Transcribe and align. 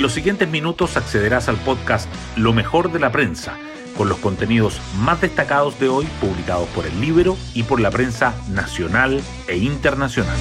En 0.00 0.02
los 0.02 0.14
siguientes 0.14 0.48
minutos 0.48 0.96
accederás 0.96 1.50
al 1.50 1.58
podcast 1.58 2.08
Lo 2.34 2.54
mejor 2.54 2.90
de 2.90 2.98
la 2.98 3.12
prensa, 3.12 3.58
con 3.98 4.08
los 4.08 4.16
contenidos 4.16 4.80
más 4.98 5.20
destacados 5.20 5.78
de 5.78 5.90
hoy 5.90 6.06
publicados 6.22 6.66
por 6.70 6.86
el 6.86 6.98
libro 7.02 7.36
y 7.52 7.64
por 7.64 7.80
la 7.80 7.90
prensa 7.90 8.34
nacional 8.48 9.20
e 9.46 9.58
internacional. 9.58 10.38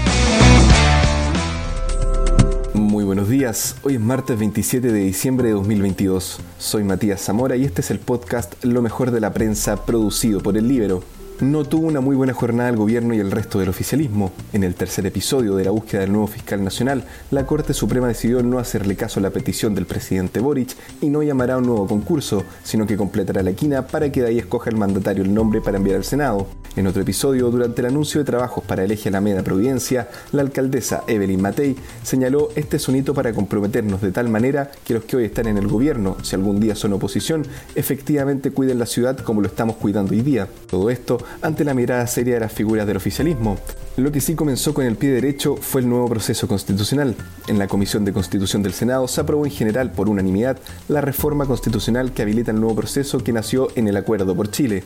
Muy 2.74 3.04
buenos 3.04 3.28
días, 3.28 3.76
hoy 3.84 3.96
es 3.96 4.00
martes 4.00 4.40
27 4.40 4.94
de 4.94 5.00
diciembre 5.00 5.50
de 5.50 5.56
2022. 5.56 6.40
Soy 6.58 6.86
Matías 6.86 7.20
Zamora 7.20 7.58
y 7.58 7.66
este 7.66 7.82
es 7.82 7.92
el 7.92 8.00
podcast 8.00 8.64
Lo 8.64 8.82
mejor 8.82 9.12
de 9.12 9.20
la 9.20 9.34
prensa 9.34 9.86
producido 9.86 10.40
por 10.40 10.56
el 10.56 10.70
libro 10.70 11.04
no 11.42 11.64
tuvo 11.64 11.88
una 11.88 12.02
muy 12.02 12.16
buena 12.16 12.34
jornada 12.34 12.70
el 12.70 12.76
gobierno 12.76 13.14
y 13.14 13.20
el 13.20 13.32
resto 13.32 13.60
del 13.60 13.70
oficialismo. 13.70 14.32
En 14.52 14.64
el 14.64 14.76
tercer 14.76 15.06
episodio 15.06 15.56
de 15.56 15.64
la 15.64 15.72
búsqueda 15.72 16.02
del 16.02 16.12
nuevo 16.12 16.28
fiscal 16.28 16.64
nacional, 16.64 17.06
la 17.32 17.46
Corte 17.46 17.74
Suprema 17.74 18.08
decidió 18.08 18.44
no 18.44 18.60
hacerle 18.60 18.96
caso 18.96 19.20
a 19.20 19.24
la 19.24 19.30
petición 19.30 19.74
del 19.74 19.86
presidente 19.86 20.40
Boric 20.40 20.76
y 21.02 21.10
no 21.10 21.24
llamará 21.24 21.56
a 21.56 21.58
un 21.58 21.66
nuevo 21.66 21.88
concurso, 21.88 22.44
sino 22.64 22.86
que 22.86 22.98
completará 22.98 23.42
la 23.42 23.54
quina 23.54 23.88
para 23.88 24.12
que 24.12 24.22
de 24.22 24.28
ahí 24.28 24.40
escoja 24.40 24.70
el 24.70 24.78
mandatario 24.78 25.24
el 25.24 25.34
nombre 25.34 25.62
para 25.62 25.78
enviar 25.78 25.98
al 25.98 26.04
Senado. 26.04 26.48
En 26.76 26.88
otro 26.88 27.02
episodio, 27.02 27.50
durante 27.50 27.82
el 27.82 27.88
anuncio 27.88 28.20
de 28.20 28.26
trabajos 28.26 28.64
para 28.64 28.84
el 28.84 28.92
eje 28.92 29.10
Alameda 29.10 29.44
Providencia, 29.44 30.08
la 30.32 30.42
alcaldesa 30.42 31.04
Evelyn 31.08 31.42
Matei 31.42 31.76
señaló 32.04 32.50
este 32.56 32.80
sonito 32.80 33.14
para 33.14 33.34
comprometernos 33.34 34.02
de 34.02 34.12
tal 34.12 34.30
manera 34.30 34.72
que 34.86 34.94
los 34.94 35.04
que 35.04 35.18
hoy 35.18 35.26
están 35.26 35.48
en 35.48 35.58
el 35.58 35.68
gobierno, 35.68 36.18
si 36.24 36.36
algún 36.36 36.60
día 36.60 36.76
son 36.76 36.94
oposición, 36.94 37.46
efectivamente 37.76 38.52
cuiden 38.52 38.80
la 38.80 38.86
ciudad 38.86 39.18
como 39.18 39.42
lo 39.42 39.48
estamos 39.48 39.76
cuidando 39.78 40.14
hoy 40.14 40.22
día. 40.22 40.48
Todo 40.70 40.90
esto 40.90 41.18
ante 41.42 41.64
la 41.64 41.74
mirada 41.74 42.06
seria 42.08 42.36
de 42.36 42.40
las 42.42 42.54
figuras 42.54 42.88
del 42.88 42.98
oficialismo. 42.98 43.58
Lo 43.98 44.12
que 44.12 44.22
sí 44.22 44.36
comenzó 44.36 44.74
con 44.74 44.86
el 44.86 44.96
pie 44.96 45.10
derecho 45.10 45.58
fue 45.58 45.82
el 45.82 45.90
nuevo 45.90 46.08
proceso 46.08 46.48
constitucional. 46.48 47.16
En 47.48 47.60
la 47.60 47.68
Comisión 47.68 48.06
de 48.06 48.14
Constitución 48.14 48.64
del 48.64 48.74
Senado 48.74 49.08
se 49.08 49.20
aprobó 49.20 49.46
en 49.46 49.52
general 49.52 49.92
por 49.92 50.08
unanimidad 50.08 50.58
la 50.88 51.02
reforma 51.02 51.46
constitucional 51.46 52.14
que 52.14 52.22
habilita 52.22 52.52
el 52.52 52.62
nuevo 52.62 52.76
proceso 52.76 53.22
que 53.24 53.34
nació 53.34 53.68
en 53.76 53.88
el 53.88 53.98
Acuerdo 53.98 54.36
por 54.36 54.50
Chile. 54.52 54.84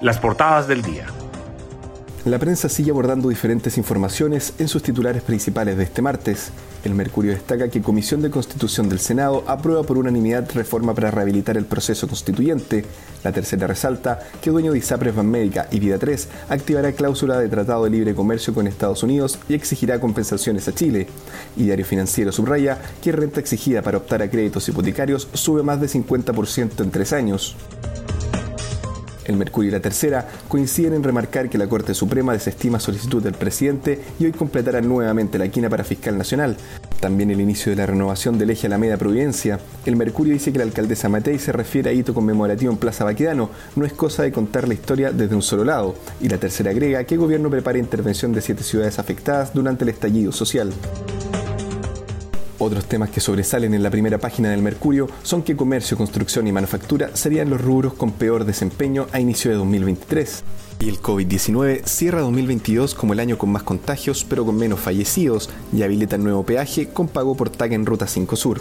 Las 0.00 0.18
portadas 0.18 0.66
del 0.66 0.80
día. 0.80 1.04
La 2.24 2.38
prensa 2.38 2.70
sigue 2.70 2.90
abordando 2.90 3.28
diferentes 3.28 3.76
informaciones 3.76 4.54
en 4.58 4.66
sus 4.66 4.82
titulares 4.82 5.20
principales 5.20 5.76
de 5.76 5.84
este 5.84 6.00
martes. 6.00 6.52
El 6.84 6.94
Mercurio 6.94 7.32
destaca 7.32 7.68
que 7.68 7.82
Comisión 7.82 8.22
de 8.22 8.30
Constitución 8.30 8.88
del 8.88 8.98
Senado 8.98 9.44
aprueba 9.46 9.82
por 9.82 9.98
unanimidad 9.98 10.50
reforma 10.54 10.94
para 10.94 11.10
rehabilitar 11.10 11.58
el 11.58 11.66
proceso 11.66 12.08
constituyente. 12.08 12.86
La 13.22 13.32
tercera 13.32 13.66
resalta 13.66 14.20
que 14.40 14.48
dueño 14.48 14.72
de 14.72 14.78
ISAPRES 14.78 15.16
Banmédica 15.16 15.68
y 15.70 15.80
Vida 15.80 15.98
3 15.98 16.28
activará 16.48 16.92
cláusula 16.92 17.38
de 17.38 17.50
Tratado 17.50 17.84
de 17.84 17.90
Libre 17.90 18.14
Comercio 18.14 18.54
con 18.54 18.66
Estados 18.66 19.02
Unidos 19.02 19.38
y 19.50 19.54
exigirá 19.54 20.00
compensaciones 20.00 20.66
a 20.66 20.74
Chile. 20.74 21.08
Y 21.58 21.64
Diario 21.64 21.84
Financiero 21.84 22.32
subraya 22.32 22.78
que 23.02 23.12
renta 23.12 23.40
exigida 23.40 23.82
para 23.82 23.98
optar 23.98 24.22
a 24.22 24.30
créditos 24.30 24.66
hipotecarios 24.66 25.28
sube 25.34 25.62
más 25.62 25.78
de 25.78 25.88
50% 25.88 26.82
en 26.82 26.90
tres 26.90 27.12
años. 27.12 27.54
El 29.30 29.36
Mercurio 29.36 29.68
y 29.68 29.72
la 29.72 29.80
Tercera 29.80 30.28
coinciden 30.48 30.94
en 30.94 31.04
remarcar 31.04 31.48
que 31.48 31.56
la 31.56 31.68
Corte 31.68 31.94
Suprema 31.94 32.32
desestima 32.32 32.80
solicitud 32.80 33.22
del 33.22 33.34
presidente 33.34 34.00
y 34.18 34.24
hoy 34.24 34.32
completará 34.32 34.80
nuevamente 34.80 35.38
la 35.38 35.48
quina 35.48 35.70
para 35.70 35.84
fiscal 35.84 36.18
nacional. 36.18 36.56
También 36.98 37.30
el 37.30 37.40
inicio 37.40 37.70
de 37.70 37.76
la 37.76 37.86
renovación 37.86 38.38
del 38.38 38.50
eje 38.50 38.66
Alameda 38.66 38.96
Providencia. 38.96 39.60
El 39.86 39.96
Mercurio 39.96 40.32
dice 40.32 40.52
que 40.52 40.58
la 40.58 40.64
alcaldesa 40.64 41.08
Matei 41.08 41.38
se 41.38 41.52
refiere 41.52 41.90
a 41.90 41.92
hito 41.92 42.12
conmemorativo 42.12 42.72
en 42.72 42.78
Plaza 42.78 43.04
Baquedano. 43.04 43.50
No 43.76 43.86
es 43.86 43.92
cosa 43.92 44.24
de 44.24 44.32
contar 44.32 44.66
la 44.66 44.74
historia 44.74 45.12
desde 45.12 45.36
un 45.36 45.42
solo 45.42 45.64
lado. 45.64 45.94
Y 46.20 46.28
la 46.28 46.38
tercera 46.38 46.72
agrega 46.72 47.04
que 47.04 47.14
el 47.14 47.20
gobierno 47.20 47.48
prepara 47.50 47.78
intervención 47.78 48.32
de 48.32 48.40
siete 48.40 48.64
ciudades 48.64 48.98
afectadas 48.98 49.54
durante 49.54 49.84
el 49.84 49.90
estallido 49.90 50.32
social. 50.32 50.72
Otros 52.62 52.84
temas 52.84 53.08
que 53.08 53.20
sobresalen 53.20 53.72
en 53.72 53.82
la 53.82 53.88
primera 53.88 54.18
página 54.18 54.50
del 54.50 54.60
Mercurio 54.60 55.08
son 55.22 55.42
que 55.42 55.56
comercio, 55.56 55.96
construcción 55.96 56.46
y 56.46 56.52
manufactura 56.52 57.16
serían 57.16 57.48
los 57.48 57.58
rubros 57.58 57.94
con 57.94 58.12
peor 58.12 58.44
desempeño 58.44 59.06
a 59.12 59.18
inicio 59.18 59.50
de 59.50 59.56
2023. 59.56 60.44
Y 60.80 60.90
el 60.90 61.00
COVID-19 61.00 61.84
cierra 61.86 62.20
2022 62.20 62.94
como 62.94 63.14
el 63.14 63.20
año 63.20 63.38
con 63.38 63.50
más 63.50 63.62
contagios 63.62 64.26
pero 64.28 64.44
con 64.44 64.56
menos 64.56 64.78
fallecidos 64.78 65.48
y 65.72 65.84
habilita 65.84 66.16
el 66.16 66.22
nuevo 66.22 66.44
peaje 66.44 66.88
con 66.90 67.08
pago 67.08 67.34
por 67.34 67.48
tag 67.48 67.72
en 67.72 67.86
Ruta 67.86 68.06
5 68.06 68.36
Sur. 68.36 68.60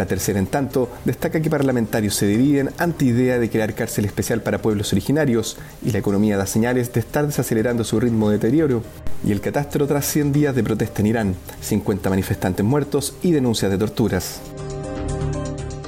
La 0.00 0.06
tercera, 0.06 0.38
en 0.38 0.46
tanto, 0.46 0.88
destaca 1.04 1.42
que 1.42 1.50
parlamentarios 1.50 2.14
se 2.14 2.24
dividen 2.24 2.70
ante 2.78 3.04
idea 3.04 3.38
de 3.38 3.50
crear 3.50 3.74
cárcel 3.74 4.06
especial 4.06 4.40
para 4.40 4.62
pueblos 4.62 4.94
originarios 4.94 5.58
y 5.84 5.90
la 5.90 5.98
economía 5.98 6.38
da 6.38 6.46
señales 6.46 6.90
de 6.94 7.00
estar 7.00 7.26
desacelerando 7.26 7.84
su 7.84 8.00
ritmo 8.00 8.30
de 8.30 8.38
deterioro. 8.38 8.82
Y 9.22 9.30
el 9.30 9.42
catastro 9.42 9.86
tras 9.86 10.06
100 10.06 10.32
días 10.32 10.54
de 10.54 10.64
protesta 10.64 11.02
en 11.02 11.06
Irán, 11.06 11.34
50 11.60 12.08
manifestantes 12.08 12.64
muertos 12.64 13.14
y 13.20 13.32
denuncias 13.32 13.70
de 13.70 13.76
torturas. 13.76 14.40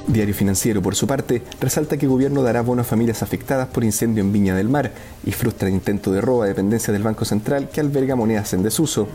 Diario 0.05 0.35
Financiero, 0.35 0.79
por 0.79 0.93
su 0.93 1.07
parte, 1.07 1.41
resalta 1.59 1.97
que 1.97 2.05
el 2.05 2.11
gobierno 2.11 2.43
dará 2.43 2.61
bono 2.61 2.81
a 2.81 2.85
familias 2.85 3.23
afectadas 3.23 3.69
por 3.69 3.83
incendio 3.83 4.23
en 4.23 4.31
Viña 4.31 4.55
del 4.55 4.69
Mar 4.69 4.91
y 5.25 5.31
frustra 5.31 5.69
el 5.69 5.73
intento 5.73 6.11
de 6.11 6.21
robo 6.21 6.43
a 6.43 6.45
dependencia 6.45 6.93
del 6.93 7.01
Banco 7.01 7.25
Central 7.25 7.67
que 7.73 7.81
alberga 7.81 8.15
monedas 8.15 8.53
en 8.53 8.61
desuso. 8.61 9.07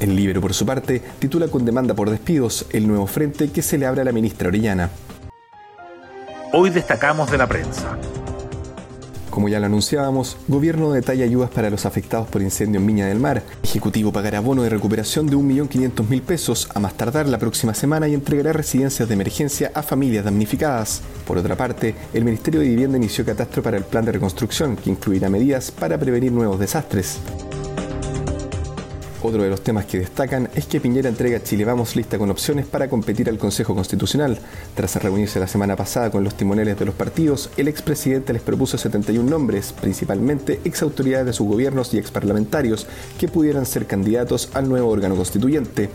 El 0.00 0.14
Libro, 0.14 0.40
por 0.40 0.52
su 0.52 0.66
parte, 0.66 1.00
titula 1.18 1.48
con 1.48 1.64
demanda 1.64 1.94
por 1.94 2.10
despidos 2.10 2.66
el 2.70 2.86
nuevo 2.86 3.06
frente 3.06 3.50
que 3.50 3.62
se 3.62 3.78
le 3.78 3.86
abre 3.86 4.02
a 4.02 4.04
la 4.04 4.12
ministra 4.12 4.48
Orellana. 4.48 4.90
Hoy 6.52 6.70
destacamos 6.70 7.30
de 7.30 7.38
la 7.38 7.46
prensa. 7.46 7.98
Como 9.30 9.50
ya 9.50 9.60
lo 9.60 9.66
anunciábamos, 9.66 10.38
gobierno 10.48 10.92
detalla 10.92 11.24
ayudas 11.24 11.50
para 11.50 11.68
los 11.68 11.84
afectados 11.84 12.26
por 12.28 12.40
incendio 12.40 12.80
en 12.80 12.86
Viña 12.86 13.06
del 13.06 13.20
Mar. 13.20 13.42
Ejecutivo 13.62 14.10
pagará 14.10 14.40
bono 14.40 14.62
de 14.62 14.70
recuperación 14.70 15.26
de 15.26 15.36
1.500.000 15.36 16.22
pesos 16.22 16.68
a 16.74 16.80
más 16.80 16.94
tardar 16.94 17.28
la 17.28 17.38
próxima 17.38 17.74
semana 17.74 18.08
y 18.08 18.14
entregará 18.14 18.54
residencias 18.54 19.06
de 19.06 19.12
emergencia 19.12 19.72
a 19.74 19.82
familias 19.82 20.24
damnificadas. 20.24 21.02
Por 21.26 21.36
otra 21.36 21.54
parte, 21.54 21.94
el 22.14 22.24
Ministerio 22.24 22.60
de 22.60 22.68
Vivienda 22.68 22.96
inició 22.96 23.26
catastro 23.26 23.62
para 23.62 23.76
el 23.76 23.84
plan 23.84 24.06
de 24.06 24.12
reconstrucción, 24.12 24.74
que 24.74 24.88
incluirá 24.88 25.28
medidas 25.28 25.70
para 25.70 25.98
prevenir 25.98 26.32
nuevos 26.32 26.58
desastres. 26.58 27.20
Otro 29.26 29.42
de 29.42 29.50
los 29.50 29.62
temas 29.62 29.86
que 29.86 29.98
destacan 29.98 30.48
es 30.54 30.66
que 30.66 30.80
Piñera 30.80 31.08
entrega 31.08 31.42
Chile 31.42 31.64
Vamos 31.64 31.96
lista 31.96 32.16
con 32.16 32.30
opciones 32.30 32.64
para 32.64 32.88
competir 32.88 33.28
al 33.28 33.38
Consejo 33.38 33.74
Constitucional. 33.74 34.38
Tras 34.76 34.94
reunirse 35.02 35.40
la 35.40 35.48
semana 35.48 35.74
pasada 35.74 36.12
con 36.12 36.22
los 36.22 36.36
timoneles 36.36 36.78
de 36.78 36.84
los 36.84 36.94
partidos, 36.94 37.50
el 37.56 37.66
expresidente 37.66 38.32
les 38.32 38.40
propuso 38.40 38.78
71 38.78 39.28
nombres, 39.28 39.72
principalmente 39.72 40.60
exautoridades 40.62 41.26
de 41.26 41.32
sus 41.32 41.48
gobiernos 41.48 41.92
y 41.92 41.98
exparlamentarios, 41.98 42.86
que 43.18 43.26
pudieran 43.26 43.66
ser 43.66 43.88
candidatos 43.88 44.48
al 44.54 44.68
nuevo 44.68 44.88
órgano 44.90 45.16
constituyente. 45.16 45.90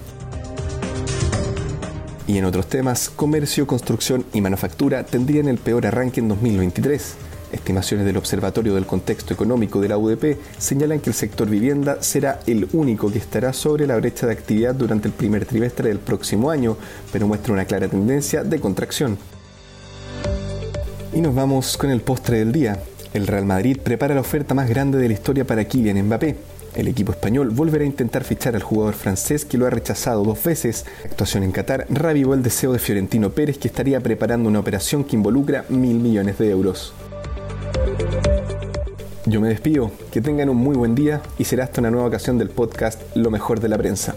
Y 2.27 2.37
en 2.37 2.43
otros 2.43 2.67
temas, 2.67 3.09
comercio, 3.09 3.65
construcción 3.65 4.25
y 4.33 4.41
manufactura 4.41 5.05
tendrían 5.05 5.47
el 5.47 5.57
peor 5.57 5.87
arranque 5.87 6.19
en 6.19 6.27
2023. 6.27 7.15
Estimaciones 7.51 8.05
del 8.05 8.17
Observatorio 8.17 8.75
del 8.75 8.85
Contexto 8.85 9.33
Económico 9.33 9.81
de 9.81 9.89
la 9.89 9.97
UDP 9.97 10.37
señalan 10.57 10.99
que 10.99 11.09
el 11.09 11.15
sector 11.15 11.49
vivienda 11.49 12.01
será 12.01 12.39
el 12.47 12.67
único 12.71 13.11
que 13.11 13.17
estará 13.17 13.51
sobre 13.51 13.85
la 13.87 13.97
brecha 13.97 14.25
de 14.25 14.33
actividad 14.33 14.73
durante 14.73 15.07
el 15.07 15.13
primer 15.13 15.45
trimestre 15.45 15.89
del 15.89 15.99
próximo 15.99 16.49
año, 16.49 16.77
pero 17.11 17.27
muestra 17.27 17.53
una 17.53 17.65
clara 17.65 17.89
tendencia 17.89 18.43
de 18.43 18.59
contracción. 18.59 19.17
Y 21.13 21.19
nos 21.19 21.35
vamos 21.35 21.75
con 21.75 21.91
el 21.91 22.01
postre 22.01 22.39
del 22.39 22.53
día. 22.53 22.79
El 23.13 23.27
Real 23.27 23.45
Madrid 23.45 23.77
prepara 23.83 24.15
la 24.15 24.21
oferta 24.21 24.53
más 24.53 24.69
grande 24.69 24.97
de 24.97 25.09
la 25.09 25.13
historia 25.13 25.45
para 25.45 25.65
Kylian 25.65 26.05
Mbappé. 26.05 26.37
El 26.73 26.87
equipo 26.87 27.11
español 27.11 27.49
volverá 27.49 27.83
a 27.83 27.87
intentar 27.87 28.23
fichar 28.23 28.55
al 28.55 28.63
jugador 28.63 28.93
francés 28.93 29.43
que 29.43 29.57
lo 29.57 29.67
ha 29.67 29.69
rechazado 29.69 30.23
dos 30.23 30.41
veces. 30.41 30.85
La 31.03 31.09
actuación 31.09 31.43
en 31.43 31.51
Qatar 31.51 31.85
revivó 31.89 32.33
el 32.33 32.43
deseo 32.43 32.71
de 32.71 32.79
Fiorentino 32.79 33.31
Pérez 33.31 33.57
que 33.57 33.67
estaría 33.67 33.99
preparando 33.99 34.47
una 34.47 34.59
operación 34.59 35.03
que 35.03 35.17
involucra 35.17 35.65
mil 35.67 35.99
millones 35.99 36.37
de 36.37 36.49
euros. 36.49 36.93
Yo 39.31 39.39
me 39.39 39.47
despido, 39.47 39.91
que 40.11 40.19
tengan 40.19 40.49
un 40.49 40.57
muy 40.57 40.75
buen 40.75 40.93
día 40.93 41.21
y 41.37 41.45
será 41.45 41.63
hasta 41.63 41.79
una 41.79 41.89
nueva 41.89 42.05
ocasión 42.05 42.37
del 42.37 42.49
podcast 42.49 43.01
Lo 43.15 43.31
mejor 43.31 43.61
de 43.61 43.69
la 43.69 43.77
prensa. 43.77 44.13